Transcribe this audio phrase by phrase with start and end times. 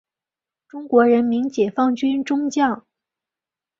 [0.67, 2.87] 中国人民解放军中将。